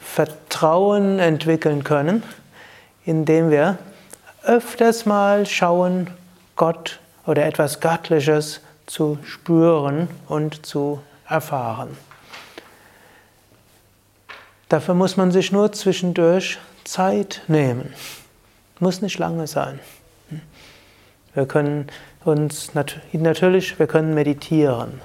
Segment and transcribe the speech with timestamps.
[0.00, 2.24] Vertrauen entwickeln können,
[3.04, 3.78] indem wir
[4.44, 6.08] öfters mal schauen,
[6.56, 11.96] Gott oder etwas Göttliches zu spüren und zu erfahren.
[14.68, 17.92] Dafür muss man sich nur zwischendurch Zeit nehmen.
[18.80, 19.78] Muss nicht lange sein.
[21.34, 21.88] Wir können
[22.24, 25.00] uns natürlich, wir können meditieren.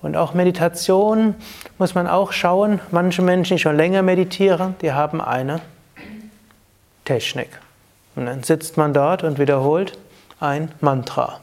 [0.00, 1.34] Und auch Meditation
[1.78, 2.80] muss man auch schauen.
[2.90, 5.60] Manche Menschen, die schon länger meditieren, die haben eine
[7.04, 7.48] Technik.
[8.16, 9.98] Und dann sitzt man dort und wiederholt
[10.40, 11.40] ein Mantra.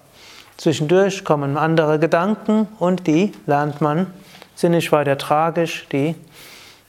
[0.57, 4.07] Zwischendurch kommen andere Gedanken und die lernt man,
[4.55, 6.15] sind nicht weiter tragisch, die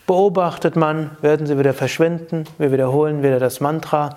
[0.07, 4.17] beobachtet man, werden sie wieder verschwinden, wir wiederholen wieder das Mantra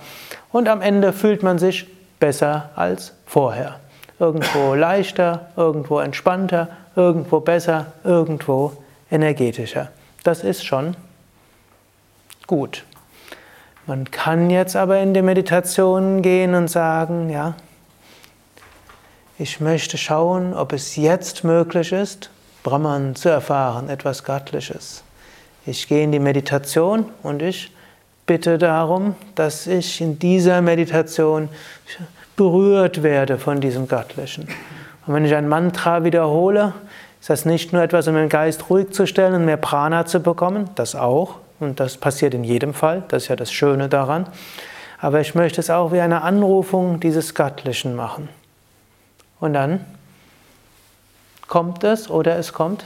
[0.52, 1.88] und am Ende fühlt man sich
[2.20, 3.80] besser als vorher.
[4.20, 8.74] Irgendwo leichter, irgendwo entspannter, irgendwo besser, irgendwo
[9.10, 9.90] energetischer.
[10.24, 10.96] Das ist schon
[12.46, 12.84] gut.
[13.90, 17.56] Man kann jetzt aber in die Meditation gehen und sagen, ja,
[19.40, 22.30] ich möchte schauen, ob es jetzt möglich ist,
[22.62, 25.02] Brahman zu erfahren, etwas Göttliches.
[25.66, 27.72] Ich gehe in die Meditation und ich
[28.28, 31.50] bitte darum, dass ich in dieser Meditation
[32.36, 34.48] berührt werde von diesem Göttlichen.
[35.08, 36.76] Und wenn ich ein Mantra wiederhole,
[37.20, 40.20] ist das nicht nur etwas, um den Geist ruhig zu stellen und mehr Prana zu
[40.20, 44.28] bekommen, das auch, und das passiert in jedem Fall, das ist ja das Schöne daran.
[45.00, 48.30] Aber ich möchte es auch wie eine Anrufung dieses Göttlichen machen.
[49.40, 49.86] Und dann
[51.48, 52.86] kommt es oder es kommt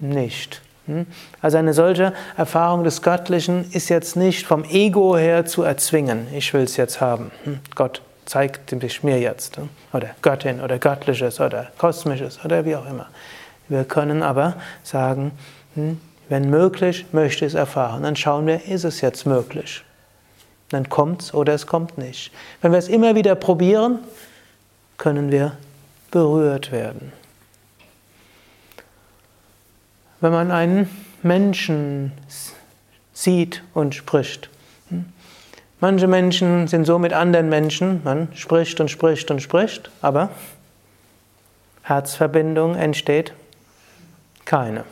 [0.00, 0.60] nicht.
[0.86, 1.06] Hm?
[1.40, 6.26] Also eine solche Erfahrung des Göttlichen ist jetzt nicht vom Ego her zu erzwingen.
[6.34, 7.30] Ich will es jetzt haben.
[7.44, 7.60] Hm?
[7.76, 9.56] Gott zeigt sich mir jetzt.
[9.58, 9.68] Hm?
[9.92, 13.06] Oder Göttin oder Göttliches oder Kosmisches oder wie auch immer.
[13.68, 15.32] Wir können aber sagen,
[16.32, 18.04] wenn möglich, möchte ich es erfahren.
[18.04, 19.84] Dann schauen wir, ist es jetzt möglich?
[20.70, 22.32] Dann kommt es oder es kommt nicht.
[22.62, 23.98] Wenn wir es immer wieder probieren,
[24.96, 25.58] können wir
[26.10, 27.12] berührt werden.
[30.22, 30.88] Wenn man einen
[31.22, 32.12] Menschen
[33.12, 34.48] sieht und spricht.
[34.88, 35.04] Hm?
[35.80, 40.30] Manche Menschen sind so mit anderen Menschen, man spricht und spricht und spricht, aber
[41.82, 43.34] Herzverbindung entsteht
[44.46, 44.84] keine.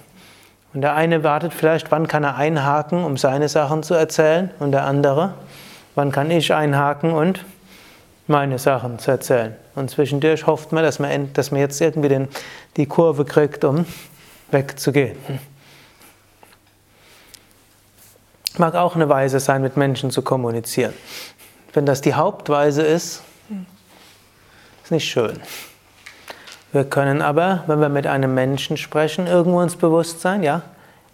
[0.73, 4.73] Und der eine wartet vielleicht, wann kann er einhaken, um seine Sachen zu erzählen, und
[4.73, 5.35] der andere,
[5.95, 7.45] wann kann ich einhaken und
[8.29, 9.57] meine Sachen zu erzählen.
[9.75, 12.29] Und zwischendurch hofft man, dass man, dass man jetzt irgendwie den,
[12.77, 13.85] die Kurve kriegt, um
[14.53, 15.17] wegzugehen.
[18.57, 20.95] Mag auch eine Weise sein, mit Menschen zu kommunizieren.
[21.73, 23.23] Wenn das die Hauptweise ist,
[24.83, 25.41] ist nicht schön.
[26.73, 30.63] Wir können aber, wenn wir mit einem Menschen sprechen, irgendwo uns bewusst sein, ja,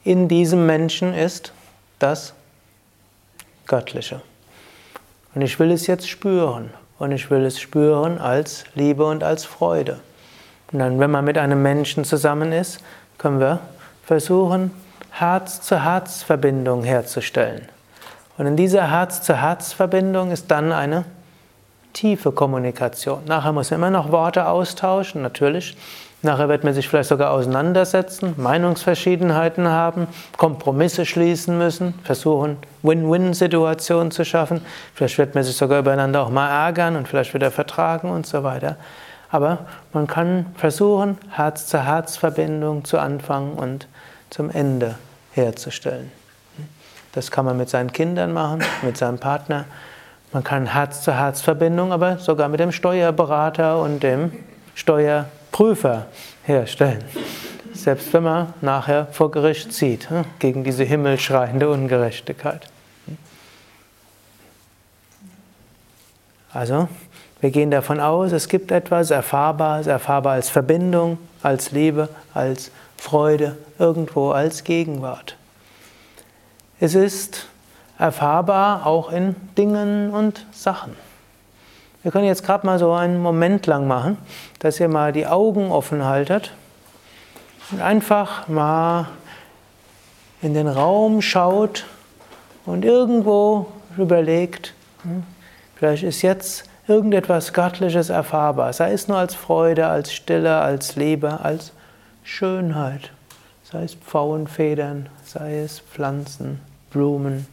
[0.04, 1.52] in diesem Menschen ist
[1.98, 2.34] das
[3.66, 4.20] Göttliche.
[5.34, 6.70] Und ich will es jetzt spüren.
[6.98, 10.00] Und ich will es spüren als Liebe und als Freude.
[10.72, 12.80] Und dann, wenn man mit einem Menschen zusammen ist,
[13.18, 13.60] können wir
[14.04, 14.70] versuchen,
[15.10, 17.68] Herz-zu-Herz-Verbindung herzustellen.
[18.38, 21.04] Und in dieser Herz-zu-Herz-Verbindung ist dann eine
[21.96, 23.22] tiefe Kommunikation.
[23.26, 25.76] Nachher muss man immer noch Worte austauschen, natürlich.
[26.22, 34.24] Nachher wird man sich vielleicht sogar auseinandersetzen, Meinungsverschiedenheiten haben, Kompromisse schließen müssen, versuchen, Win-Win-Situationen zu
[34.24, 34.60] schaffen.
[34.94, 38.42] Vielleicht wird man sich sogar übereinander auch mal ärgern und vielleicht wieder vertragen und so
[38.42, 38.76] weiter.
[39.30, 43.88] Aber man kann versuchen, Herz-zu-Herz-Verbindung zu Anfang und
[44.30, 44.96] zum Ende
[45.32, 46.12] herzustellen.
[47.12, 49.64] Das kann man mit seinen Kindern machen, mit seinem Partner.
[50.32, 54.32] Man kann Herz-zu-Herz-Verbindung aber sogar mit dem Steuerberater und dem
[54.74, 56.06] Steuerprüfer
[56.44, 57.04] herstellen.
[57.72, 62.66] Selbst wenn man nachher vor Gericht zieht, hm, gegen diese himmelschreiende Ungerechtigkeit.
[66.52, 66.88] Also,
[67.40, 73.58] wir gehen davon aus, es gibt etwas Erfahrbares, erfahrbar als Verbindung, als Liebe, als Freude,
[73.78, 75.36] irgendwo als Gegenwart.
[76.80, 77.46] Es ist
[77.98, 80.96] erfahrbar auch in Dingen und Sachen.
[82.02, 84.18] Wir können jetzt gerade mal so einen Moment lang machen,
[84.60, 86.52] dass ihr mal die Augen offen haltet
[87.72, 89.08] und einfach mal
[90.42, 91.84] in den Raum schaut
[92.64, 93.66] und irgendwo
[93.96, 95.24] überlegt, hm,
[95.76, 101.40] Vielleicht ist jetzt irgendetwas Göttliches erfahrbar, sei es nur als Freude, als Stille, als Liebe,
[101.40, 101.72] als
[102.24, 103.12] Schönheit,
[103.62, 106.60] sei es Pfauenfedern, sei es Pflanzen,
[106.90, 107.46] Blumen,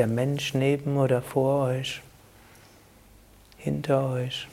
[0.00, 2.00] der Mensch neben oder vor euch,
[3.58, 4.48] hinter euch.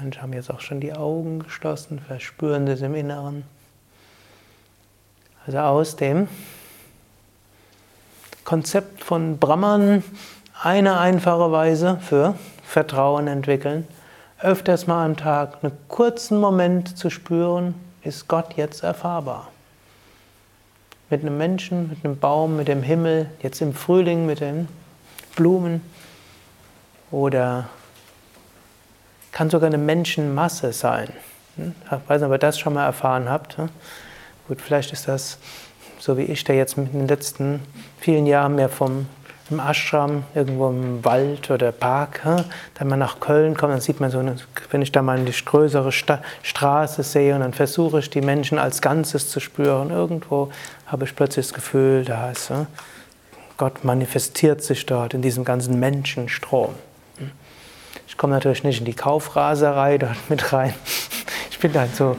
[0.00, 3.42] Manche haben jetzt auch schon die Augen geschlossen, verspüren das im Inneren.
[5.44, 6.28] Also aus dem
[8.44, 10.04] Konzept von Brahman
[10.62, 13.88] eine einfache Weise für Vertrauen entwickeln.
[14.40, 17.74] Öfters mal am Tag einen kurzen Moment zu spüren,
[18.04, 19.48] ist Gott jetzt erfahrbar.
[21.10, 24.68] Mit einem Menschen, mit einem Baum, mit dem Himmel, jetzt im Frühling mit den
[25.34, 25.82] Blumen
[27.10, 27.68] oder
[29.38, 31.10] kann sogar eine Menschenmasse sein.
[31.54, 31.72] Hm?
[31.84, 33.56] Ich weiß nicht, ob ihr das schon mal erfahren habt.
[33.56, 33.68] Hm?
[34.48, 35.38] Gut, vielleicht ist das
[36.00, 37.60] so wie ich, der jetzt in den letzten
[38.00, 39.06] vielen Jahren mehr vom
[39.48, 42.44] im Ashram, irgendwo im Wald oder Park, hm?
[42.74, 44.20] dann mal nach Köln kommt, dann sieht man so,
[44.72, 48.58] wenn ich da mal eine größere Sta Straße sehe und dann versuche ich die Menschen
[48.58, 50.50] als Ganzes zu spüren, irgendwo
[50.86, 52.52] habe ich plötzlich das Gefühl, da ist
[53.56, 56.74] Gott manifestiert sich dort in diesem ganzen Menschenstrom.
[58.08, 60.74] Ich komme natürlich nicht in die Kaufraserei dort mit rein.
[61.50, 62.16] Ich bin dann so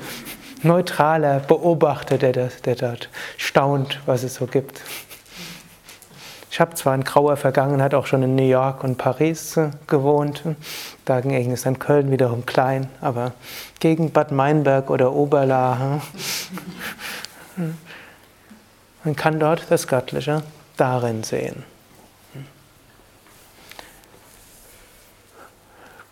[0.61, 4.81] neutraler Beobachter, der, das, der dort staunt, was es so gibt.
[6.51, 10.43] Ich habe zwar in grauer Vergangenheit auch schon in New York und Paris gewohnt,
[11.05, 13.31] dagegen ist dann Köln wiederum klein, aber
[13.79, 16.01] gegen Bad Meinberg oder Oberla,
[19.03, 20.43] man kann dort das Göttliche
[20.77, 21.63] darin sehen.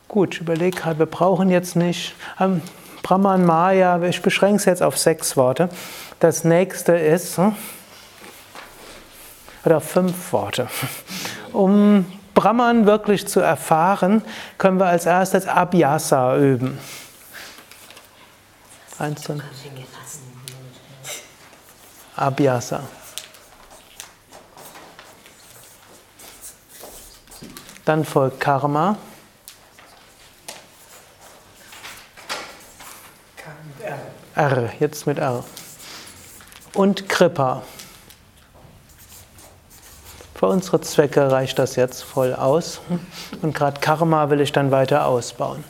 [0.08, 2.62] Gut, ich überlege gerade, wir brauchen jetzt nicht ähm,
[3.04, 5.70] Brahman Maya, ich beschränke es jetzt auf sechs Worte.
[6.20, 7.56] Das nächste ist, hm,
[9.66, 10.70] oder fünf Worte.
[11.52, 14.24] Um Brahman wirklich zu erfahren,
[14.58, 16.78] können wir als erstes Abhyasa üben.
[19.00, 19.44] Einzeln.
[22.16, 22.82] Abhyasa.
[27.86, 28.98] Dann folgt Karma.
[34.38, 35.44] R, jetzt mit R.
[36.74, 37.64] Und Kripa.
[40.36, 42.80] Für unsere Zwecke reicht das jetzt voll aus.
[43.42, 45.64] Und gerade Karma will ich dann weiter ausbauen.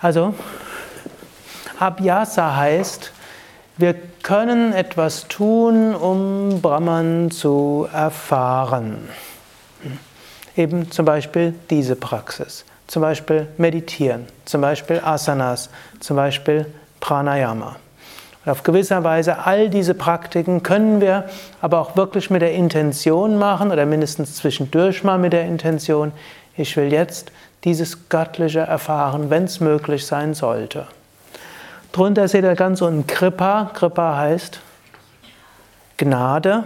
[0.00, 0.34] Also,
[1.80, 3.12] Abhyasa heißt,
[3.76, 9.08] wir können etwas tun, um Brahman zu erfahren.
[10.56, 12.64] Eben zum Beispiel diese Praxis.
[12.88, 16.66] Zum Beispiel meditieren, zum Beispiel Asanas, zum Beispiel
[16.98, 17.76] Pranayama.
[18.44, 21.28] Und auf gewisser Weise all diese Praktiken können wir
[21.60, 26.12] aber auch wirklich mit der Intention machen oder mindestens zwischendurch mal mit der Intention,
[26.56, 27.30] ich will jetzt
[27.64, 30.86] dieses Göttliche erfahren, wenn es möglich sein sollte.
[31.92, 33.70] Drunter seht ihr ganz unten Kripa.
[33.74, 34.60] Kripa heißt
[35.98, 36.64] Gnade.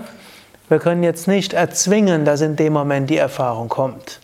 [0.69, 4.22] Wir können jetzt nicht erzwingen, dass in dem Moment die Erfahrung kommt.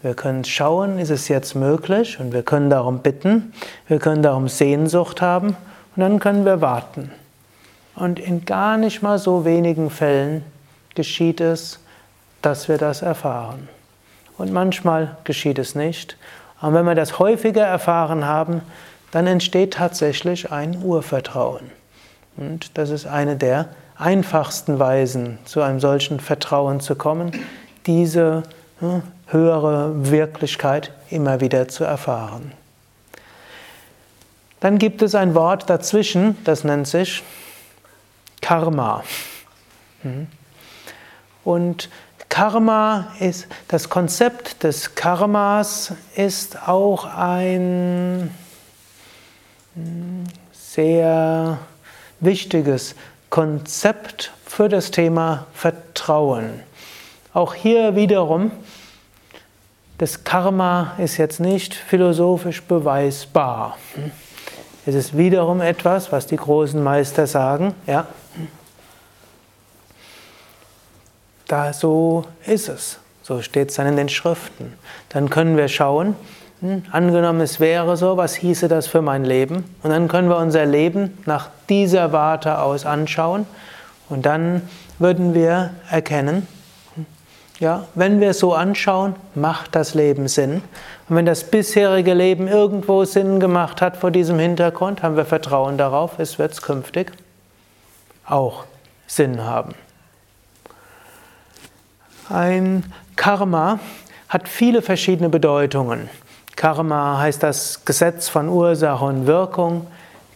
[0.00, 3.52] Wir können schauen, ist es jetzt möglich und wir können darum bitten,
[3.88, 5.56] wir können darum Sehnsucht haben
[5.96, 7.10] und dann können wir warten.
[7.96, 10.44] Und in gar nicht mal so wenigen Fällen
[10.94, 11.80] geschieht es,
[12.42, 13.68] dass wir das erfahren.
[14.36, 16.16] Und manchmal geschieht es nicht.
[16.60, 18.62] Aber wenn wir das häufiger erfahren haben,
[19.10, 21.72] dann entsteht tatsächlich ein Urvertrauen.
[22.36, 27.32] Und das ist eine der einfachsten Weisen, zu einem solchen Vertrauen zu kommen,
[27.86, 28.44] diese
[29.28, 32.52] höhere Wirklichkeit immer wieder zu erfahren.
[34.60, 37.22] Dann gibt es ein Wort dazwischen, das nennt sich
[38.40, 39.04] Karma.
[40.02, 40.26] Hm.
[41.44, 41.88] Und
[42.28, 48.30] Karma ist, das Konzept des Karmas ist auch ein
[50.52, 51.58] sehr
[52.20, 52.94] wichtiges
[53.30, 56.60] Konzept für das Thema Vertrauen.
[57.32, 58.50] Auch hier wiederum,
[59.98, 63.76] das Karma ist jetzt nicht philosophisch beweisbar.
[64.86, 68.06] Es ist wiederum etwas, was die großen Meister sagen, ja.
[71.48, 72.98] Da so ist es.
[73.22, 74.72] So steht es dann in den Schriften.
[75.08, 76.14] Dann können wir schauen,
[76.60, 79.64] hm, angenommen es wäre so, was hieße das für mein Leben?
[79.82, 83.46] Und dann können wir unser Leben nach dieser Warte aus anschauen
[84.08, 84.62] und dann
[84.98, 86.46] würden wir erkennen,
[87.58, 90.62] ja, wenn wir es so anschauen, macht das Leben Sinn.
[91.08, 95.76] Und wenn das bisherige Leben irgendwo Sinn gemacht hat vor diesem Hintergrund, haben wir Vertrauen
[95.76, 97.12] darauf, es wird künftig
[98.26, 98.64] auch
[99.06, 99.74] Sinn haben.
[102.28, 103.80] Ein Karma
[104.28, 106.10] hat viele verschiedene Bedeutungen.
[106.54, 109.86] Karma heißt das Gesetz von Ursache und Wirkung.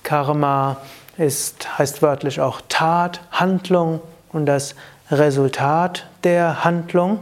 [0.02, 0.78] Karma
[1.18, 4.00] ist, heißt wörtlich auch Tat, Handlung
[4.32, 4.74] und das
[5.12, 7.20] Resultat der Handlung.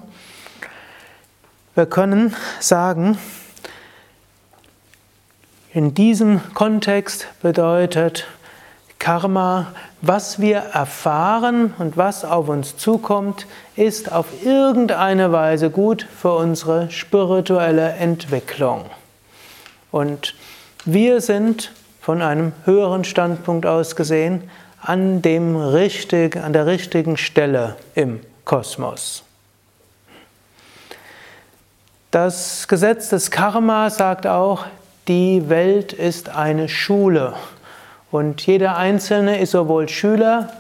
[1.75, 3.19] Wir können sagen,
[5.73, 8.27] in diesem Kontext bedeutet
[8.99, 9.69] Karma,
[10.03, 16.91] was wir erfahren und was auf uns zukommt, ist auf irgendeine Weise gut für unsere
[16.91, 18.85] spirituelle Entwicklung.
[19.91, 20.35] Und
[20.85, 24.51] wir sind von einem höheren Standpunkt aus gesehen
[24.83, 29.23] an, dem richtig, an der richtigen Stelle im Kosmos.
[32.11, 34.67] Das Gesetz des Karma sagt auch,
[35.07, 37.35] die Welt ist eine Schule.
[38.11, 40.53] Und jeder Einzelne ist sowohl Schüler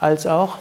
[0.00, 0.58] als auch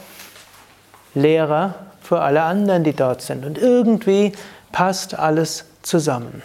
[1.14, 3.46] Lehrer für alle anderen, die dort sind.
[3.46, 4.34] Und irgendwie
[4.72, 6.42] passt alles zusammen.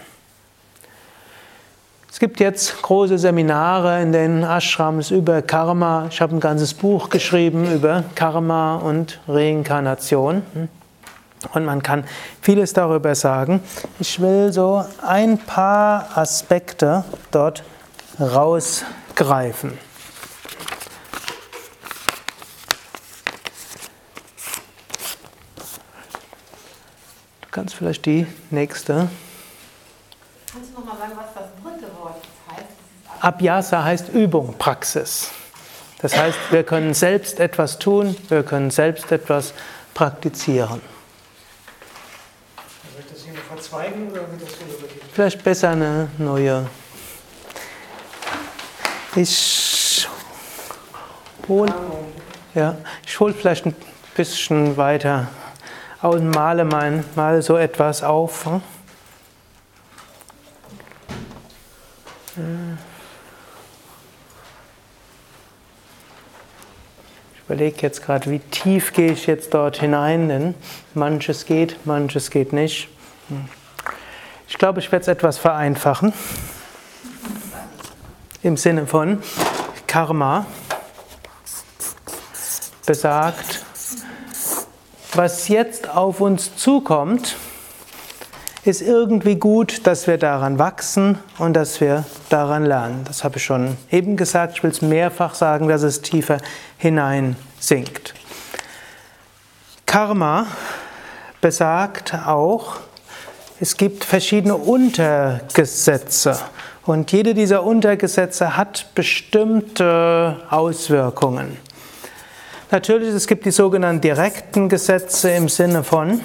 [2.11, 6.07] Es gibt jetzt große Seminare in den Ashrams über Karma.
[6.09, 10.43] Ich habe ein ganzes Buch geschrieben über Karma und Reinkarnation.
[11.53, 12.03] Und man kann
[12.41, 13.61] vieles darüber sagen.
[13.99, 17.63] Ich will so ein paar Aspekte dort
[18.19, 19.77] rausgreifen.
[27.59, 29.09] kannst vielleicht die nächste.
[30.49, 32.69] Kannst du nochmal sagen, was das dritte Wort heißt?
[33.21, 35.31] Abhyasa heißt Übung, Praxis.
[36.01, 39.53] Das heißt, wir können selbst etwas tun, wir können selbst etwas
[39.93, 40.81] praktizieren.
[42.93, 44.49] Soll ich das hier noch verzweigen oder wird das
[45.13, 46.67] Vielleicht besser eine neue.
[49.15, 50.07] Ich
[51.47, 51.73] hole
[52.55, 52.77] ja,
[53.19, 53.75] hol vielleicht ein
[54.15, 55.27] bisschen weiter
[56.01, 58.45] und male mein, mal so etwas auf.
[58.45, 58.61] Hm?
[67.49, 70.53] Überlege jetzt gerade, wie tief gehe ich jetzt dort hinein, denn
[70.93, 72.89] manches geht, manches geht nicht.
[74.47, 76.13] Ich glaube, ich werde es etwas vereinfachen.
[78.43, 79.23] Im Sinne von
[79.87, 80.45] Karma
[82.85, 83.65] besagt,
[85.15, 87.35] was jetzt auf uns zukommt,
[88.63, 93.05] ist irgendwie gut, dass wir daran wachsen und dass wir daran lernen.
[93.05, 94.57] Das habe ich schon eben gesagt.
[94.57, 96.37] Ich will es mehrfach sagen, dass es tiefer
[96.79, 98.15] hinein sinkt.
[99.85, 100.47] Karma
[101.41, 102.77] besagt auch,
[103.59, 106.39] es gibt verschiedene Untergesetze
[106.85, 111.57] und jede dieser Untergesetze hat bestimmte Auswirkungen.
[112.71, 116.21] Natürlich, es gibt die sogenannten direkten Gesetze im Sinne von,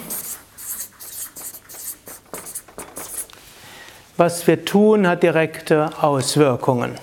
[4.16, 6.98] was wir tun, hat direkte Auswirkungen.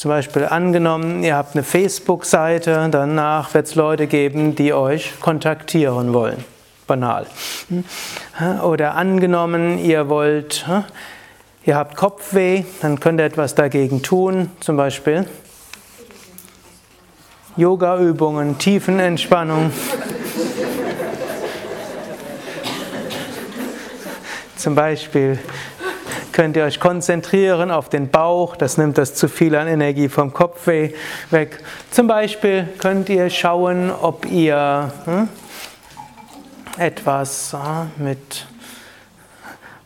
[0.00, 6.14] Zum Beispiel angenommen, ihr habt eine Facebook-Seite, danach wird es Leute geben, die euch kontaktieren
[6.14, 6.42] wollen.
[6.86, 7.26] Banal.
[8.62, 10.64] Oder angenommen, ihr wollt,
[11.66, 14.50] ihr habt Kopfweh, dann könnt ihr etwas dagegen tun.
[14.60, 15.26] Zum Beispiel
[17.58, 19.70] Yoga-Übungen, Tiefenentspannung.
[24.56, 25.38] Zum Beispiel
[26.40, 30.32] könnt ihr euch konzentrieren auf den Bauch, das nimmt das zu viel an Energie vom
[30.32, 30.94] Kopfweh
[31.28, 31.62] weg.
[31.90, 35.28] Zum Beispiel könnt ihr schauen, ob ihr hm,
[36.78, 38.46] etwas äh, mit,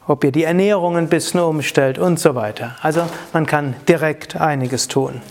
[0.06, 2.76] ob ihr die Ernährung ein bisschen umstellt und so weiter.
[2.82, 5.22] Also man kann direkt einiges tun.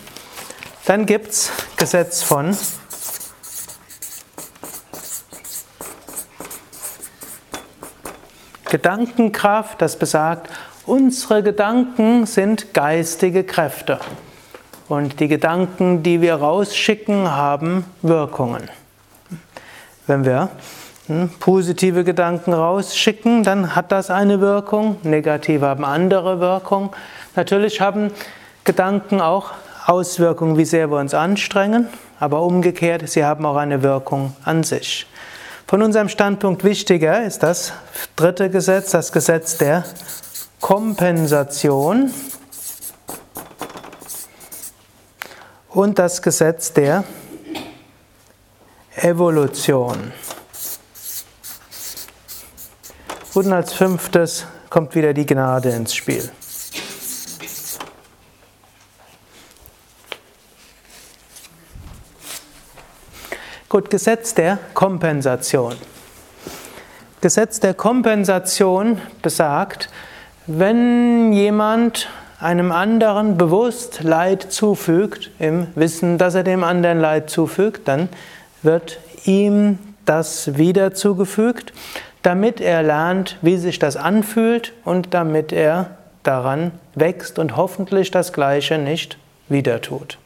[0.84, 2.54] Dann gibt es Gesetz von
[8.66, 10.50] Gedankenkraft, das besagt,
[10.86, 13.98] unsere Gedanken sind geistige Kräfte.
[14.88, 18.68] Und die Gedanken, die wir rausschicken, haben Wirkungen.
[20.06, 20.50] Wenn wir
[21.06, 26.94] hm, positive Gedanken rausschicken, dann hat das eine Wirkung, negative haben andere Wirkung.
[27.34, 28.10] Natürlich haben
[28.64, 29.52] Gedanken auch
[29.86, 31.88] Auswirkungen, wie sehr wir uns anstrengen,
[32.20, 35.06] aber umgekehrt, sie haben auch eine Wirkung an sich.
[35.66, 37.72] Von unserem Standpunkt wichtiger ist das
[38.16, 39.84] dritte Gesetz, das Gesetz der
[40.64, 42.10] Kompensation
[45.68, 47.04] und das Gesetz der
[48.96, 50.14] Evolution.
[53.34, 56.32] Und als fünftes kommt wieder die Gnade ins Spiel.
[63.68, 65.76] Gut, Gesetz der Kompensation.
[67.20, 69.90] Gesetz der Kompensation besagt,
[70.46, 72.08] wenn jemand
[72.38, 78.08] einem anderen bewusst Leid zufügt, im Wissen, dass er dem anderen Leid zufügt, dann
[78.62, 81.72] wird ihm das wieder zugefügt,
[82.22, 85.90] damit er lernt, wie sich das anfühlt und damit er
[86.22, 90.18] daran wächst und hoffentlich das Gleiche nicht wieder tut.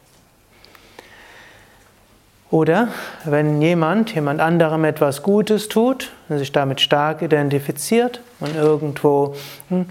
[2.51, 2.87] Oder
[3.25, 9.35] wenn jemand jemand anderem etwas Gutes tut und sich damit stark identifiziert und irgendwo
[9.69, 9.85] hm,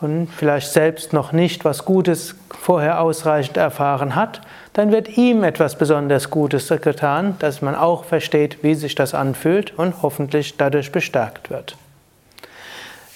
[0.00, 4.40] und vielleicht selbst noch nicht was Gutes vorher ausreichend erfahren hat,
[4.72, 9.76] dann wird ihm etwas besonders Gutes getan, dass man auch versteht, wie sich das anfühlt
[9.78, 11.76] und hoffentlich dadurch bestärkt wird.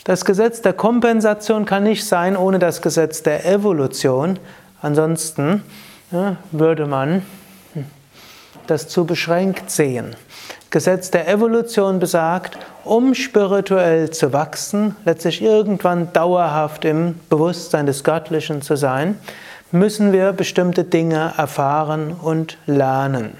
[0.05, 4.39] Das Gesetz der Kompensation kann nicht sein ohne das Gesetz der Evolution.
[4.81, 5.65] Ansonsten
[6.51, 7.23] würde man
[8.67, 10.17] das zu beschränkt sehen.
[10.71, 12.57] Gesetz der Evolution besagt,
[12.89, 19.19] um spirituell zu wachsen, letztlich irgendwann dauerhaft im Bewusstsein des Göttlichen zu sein,
[19.71, 23.33] müssen wir bestimmte Dinge erfahren und lernen.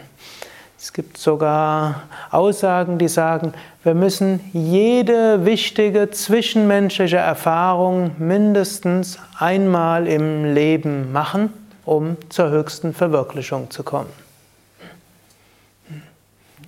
[0.79, 10.55] Es gibt sogar Aussagen, die sagen, wir müssen jede wichtige zwischenmenschliche Erfahrung mindestens einmal im
[10.55, 11.53] Leben machen,
[11.85, 14.11] um zur höchsten Verwirklichung zu kommen.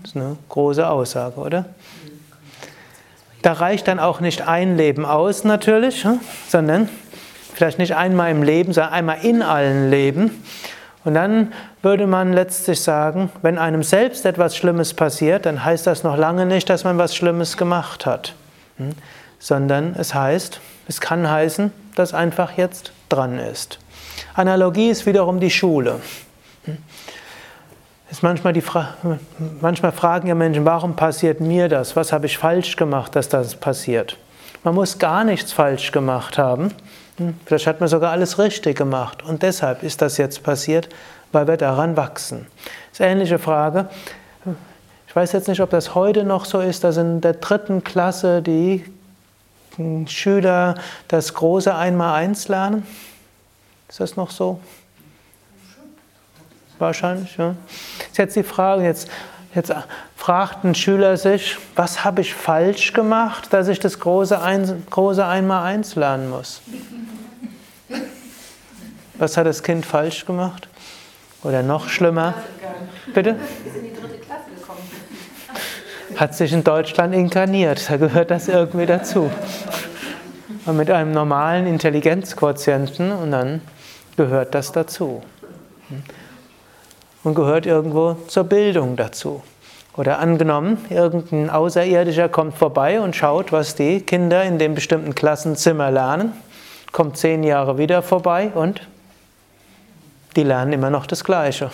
[0.03, 1.67] Das ist eine große Aussage, oder?
[3.43, 6.89] Da reicht dann auch nicht ein Leben aus natürlich, hm, sondern
[7.55, 10.43] vielleicht nicht einmal im Leben, sondern einmal in allen Leben.
[11.05, 16.05] Und dann würde man letztlich sagen, wenn einem selbst etwas Schlimmes passiert, dann heißt das
[16.05, 18.35] noch lange nicht, dass man was Schlimmes gemacht hat,
[18.77, 18.91] hm,
[19.39, 23.79] sondern es heißt, es kann heißen, dass einfach jetzt dran ist.
[24.35, 26.01] Analogie ist wiederum die Schule.
[28.11, 28.95] Ist manchmal, die Fra
[29.61, 31.95] manchmal fragen ja Menschen, warum passiert mir das?
[31.95, 34.17] Was habe ich falsch gemacht, dass das passiert?
[34.65, 36.75] Man muss gar nichts falsch gemacht haben.
[37.19, 39.23] Hm, vielleicht hat man sogar alles richtig gemacht.
[39.23, 40.89] Und deshalb ist das jetzt passiert,
[41.31, 42.47] weil wir daran wachsen.
[42.57, 43.89] Das ist eine ähnliche Frage.
[45.07, 48.43] Ich weiß jetzt nicht, ob das heute noch so ist, dass in der dritten Klasse
[48.43, 48.85] die
[50.07, 50.75] Schüler
[51.09, 52.87] das große Einmaleins lernen.
[53.89, 54.61] Ist das noch so?
[56.81, 57.37] Wahrscheinlich.
[57.37, 57.55] Ja.
[58.11, 59.11] Ist jetzt die Frage, jetzt,
[59.55, 59.73] jetzt
[60.17, 65.25] fragt ein Schüler sich, was habe ich falsch gemacht, dass ich das große, ein, große
[65.25, 66.63] Einmal-Eins lernen muss?
[69.15, 70.69] Was hat das Kind falsch gemacht?
[71.43, 72.35] Oder noch schlimmer?
[73.15, 73.37] Bitte?
[76.17, 79.31] Hat sich in Deutschland inkarniert, da gehört das irgendwie dazu.
[80.67, 83.63] Und mit einem normalen Intelligenzquotienten und dann
[84.17, 85.23] gehört das dazu
[87.25, 89.43] und gehört irgendwo zur Bildung dazu.
[89.97, 95.91] Oder angenommen, irgendein Außerirdischer kommt vorbei und schaut, was die Kinder in dem bestimmten Klassenzimmer
[95.91, 96.33] lernen,
[96.93, 98.87] kommt zehn Jahre wieder vorbei und
[100.37, 101.71] die lernen immer noch das Gleiche.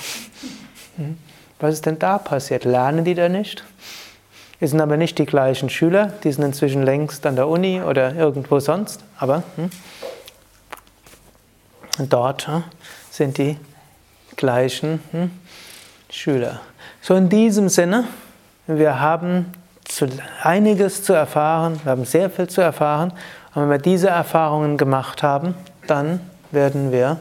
[0.97, 1.19] Hm?
[1.61, 2.65] Was ist denn da passiert?
[2.65, 3.65] Lernen die da nicht?
[4.61, 8.15] Es sind aber nicht die gleichen Schüler, die sind inzwischen längst an der Uni oder
[8.15, 9.71] irgendwo sonst, aber hm?
[12.09, 12.65] dort hm,
[13.11, 13.59] sind die
[14.37, 15.31] gleichen hm,
[16.11, 16.61] Schüler.
[17.01, 18.05] So in diesem Sinne,
[18.67, 19.53] wir haben
[20.43, 23.13] einiges zu erfahren, wir haben sehr viel zu erfahren,
[23.55, 25.55] und wenn wir diese Erfahrungen gemacht haben,
[25.87, 26.21] dann
[26.51, 27.19] werden wir,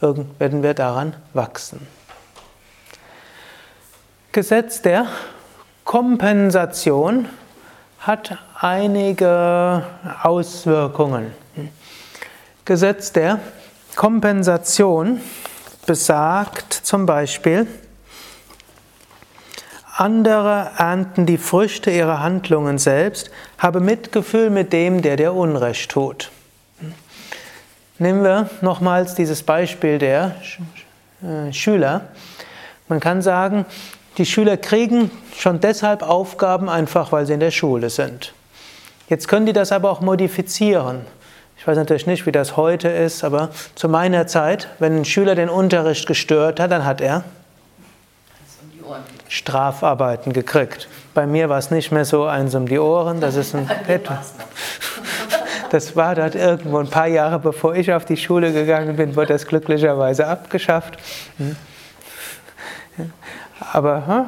[0.00, 1.86] werden wir daran wachsen.
[4.30, 5.06] Gesetz der
[5.84, 7.28] Kompensation
[7.98, 9.82] hat einige
[10.22, 11.32] Auswirkungen.
[12.64, 13.40] Gesetz der
[13.96, 15.20] Kompensation
[15.86, 17.66] besagt zum Beispiel,
[19.96, 26.30] andere ernten die Früchte ihrer Handlungen selbst, habe Mitgefühl mit dem, der dir Unrecht tut.
[27.98, 30.36] Nehmen wir nochmals dieses Beispiel der
[31.22, 32.08] äh, Schüler.
[32.88, 33.64] Man kann sagen,
[34.18, 38.34] die Schüler kriegen schon deshalb Aufgaben einfach, weil sie in der Schule sind.
[39.08, 41.06] Jetzt können die das aber auch modifizieren.
[41.58, 45.34] Ich weiß natürlich nicht, wie das heute ist, aber zu meiner Zeit, wenn ein Schüler
[45.34, 47.24] den Unterricht gestört hat, dann hat er
[49.28, 50.88] Strafarbeiten gekriegt.
[51.14, 53.68] Bei mir war es nicht mehr so eins um die Ohren, das ist ein
[55.70, 59.32] Das war dort irgendwo ein paar Jahre bevor ich auf die Schule gegangen bin, wurde
[59.32, 60.98] das glücklicherweise abgeschafft.
[61.38, 61.56] Hm.
[63.72, 64.24] Aber hm,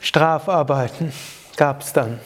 [0.00, 1.12] Strafarbeiten
[1.56, 2.18] gab es dann.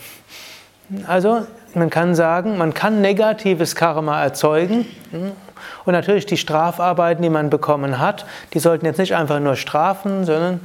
[1.07, 4.87] Also man kann sagen, man kann negatives Karma erzeugen.
[5.11, 5.33] Hm.
[5.85, 10.25] Und natürlich die Strafarbeiten, die man bekommen hat, die sollten jetzt nicht einfach nur strafen,
[10.25, 10.61] sondern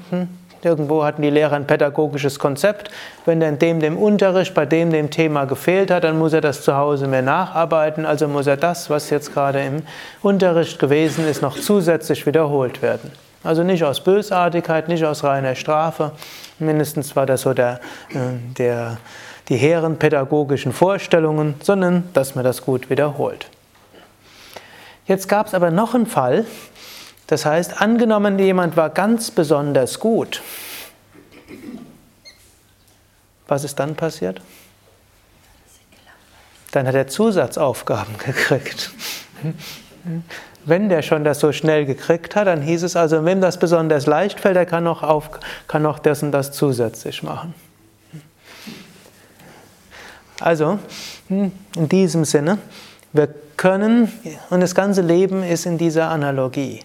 [0.63, 2.89] Irgendwo hatten die Lehrer ein pädagogisches Konzept.
[3.25, 6.61] Wenn in dem, dem Unterricht, bei dem, dem Thema gefehlt hat, dann muss er das
[6.63, 8.05] zu Hause mehr nacharbeiten.
[8.05, 9.83] Also muss er das, was jetzt gerade im
[10.21, 13.11] Unterricht gewesen ist, noch zusätzlich wiederholt werden.
[13.43, 16.11] Also nicht aus Bösartigkeit, nicht aus reiner Strafe.
[16.59, 18.17] Mindestens war das so der, äh,
[18.57, 18.97] der,
[19.49, 23.49] die hehren pädagogischen Vorstellungen, sondern dass man das gut wiederholt.
[25.05, 26.45] Jetzt gab es aber noch einen Fall,
[27.27, 30.41] das heißt, angenommen, jemand war ganz besonders gut,
[33.47, 34.41] was ist dann passiert?
[36.71, 38.91] Dann hat er Zusatzaufgaben gekriegt.
[40.65, 44.05] Wenn der schon das so schnell gekriegt hat, dann hieß es also, wem das besonders
[44.05, 45.29] leicht fällt, der kann noch, auf,
[45.67, 47.53] kann noch das und das zusätzlich machen.
[50.39, 50.79] Also,
[51.29, 52.59] in diesem Sinne,
[53.13, 54.11] wir können,
[54.49, 56.81] und das ganze Leben ist in dieser Analogie.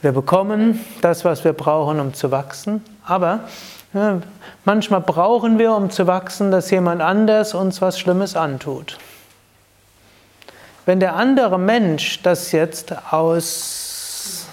[0.00, 3.40] Wir bekommen das, was wir brauchen, um zu wachsen, aber
[4.64, 8.98] manchmal brauchen wir, um zu wachsen, dass jemand anders uns was Schlimmes antut.
[10.86, 14.46] Wenn der andere Mensch das jetzt aus,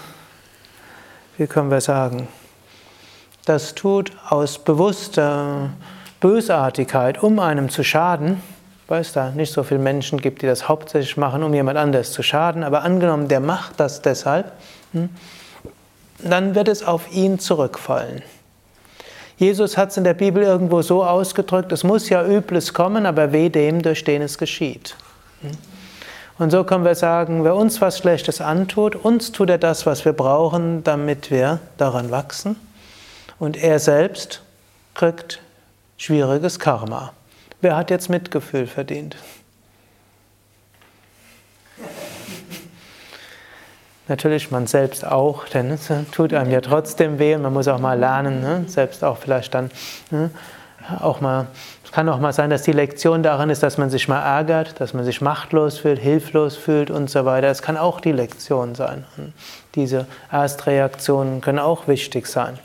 [1.36, 2.28] wie können wir sagen,
[3.46, 5.70] das tut aus bewusster
[6.20, 8.42] Bösartigkeit, um einem zu schaden,
[8.88, 12.12] weil es da nicht so viele Menschen gibt, die das hauptsächlich machen, um jemand anders
[12.12, 14.52] zu schaden, aber angenommen, der macht das deshalb,
[14.92, 15.08] hm,
[16.18, 18.22] dann wird es auf ihn zurückfallen.
[19.38, 23.32] Jesus hat es in der Bibel irgendwo so ausgedrückt, es muss ja Übles kommen, aber
[23.32, 24.96] weh dem, durch den es geschieht.
[25.40, 25.50] Hm.
[26.40, 30.06] Und so können wir sagen, wer uns was Schlechtes antut, uns tut er das, was
[30.06, 32.56] wir brauchen, damit wir daran wachsen.
[33.38, 34.42] Und er selbst
[34.94, 35.40] kriegt
[36.00, 37.12] schwieriges Karma.
[37.60, 39.16] Wer hat jetzt Mitgefühl verdient?
[44.08, 47.98] Natürlich man selbst auch, denn es tut einem ja trotzdem weh man muss auch mal
[47.98, 48.64] lernen, ne?
[48.66, 49.70] selbst auch vielleicht dann
[50.10, 50.30] ne?
[51.00, 51.48] auch mal,
[51.84, 54.80] es kann auch mal sein, dass die Lektion daran ist, dass man sich mal ärgert,
[54.80, 57.48] dass man sich machtlos fühlt, hilflos fühlt und so weiter.
[57.48, 59.04] Es kann auch die Lektion sein.
[59.74, 62.58] Diese Erstreaktionen können auch wichtig sein.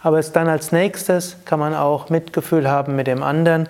[0.00, 3.68] Aber es dann als nächstes kann man auch Mitgefühl haben mit dem anderen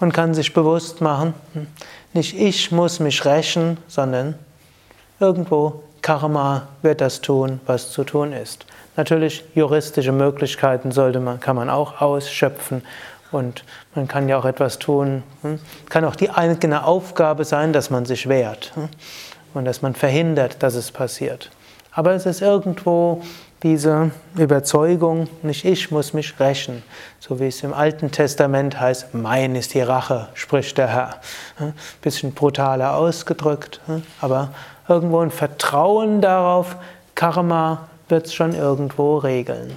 [0.00, 1.66] und kann sich bewusst machen, hm,
[2.14, 4.34] nicht ich muss mich rächen, sondern
[5.20, 8.66] irgendwo Karma wird das tun, was zu tun ist.
[8.96, 12.82] Natürlich juristische Möglichkeiten sollte man, kann man auch ausschöpfen
[13.30, 13.64] und
[13.94, 15.22] man kann ja auch etwas tun.
[15.42, 18.88] Hm, kann auch die eigene Aufgabe sein, dass man sich wehrt hm,
[19.54, 21.50] und dass man verhindert, dass es passiert.
[21.92, 23.22] Aber es ist irgendwo
[23.62, 26.82] diese Überzeugung, nicht ich muss mich rächen,
[27.18, 31.16] so wie es im Alten Testament heißt, mein ist die Rache, spricht der Herr.
[32.00, 33.80] Bisschen brutaler ausgedrückt,
[34.20, 34.50] aber
[34.88, 36.76] irgendwo ein Vertrauen darauf,
[37.14, 39.76] Karma wird es schon irgendwo regeln.